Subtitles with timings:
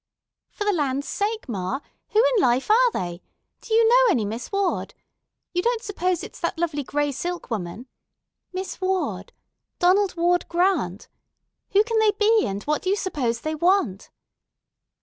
[0.49, 1.79] "For the land's sake, ma!
[2.09, 3.21] Who in life are they?
[3.61, 4.95] Do you know any Miss Ward?
[5.53, 7.85] You don't s'pose it's that lovely gray silk woman.
[8.51, 9.31] Miss Ward.
[9.77, 11.07] Donald Ward Grant.
[11.73, 14.09] Who can they be, and what do you suppose they want?